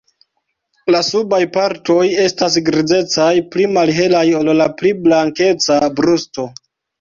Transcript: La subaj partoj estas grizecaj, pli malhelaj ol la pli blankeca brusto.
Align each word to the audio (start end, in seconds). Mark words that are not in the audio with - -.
La 0.93 1.01
subaj 1.09 1.39
partoj 1.57 1.99
estas 2.23 2.57
grizecaj, 2.69 3.27
pli 3.57 3.67
malhelaj 3.75 4.23
ol 4.41 4.51
la 4.63 4.69
pli 4.81 4.95
blankeca 5.05 5.79
brusto. 6.01 6.49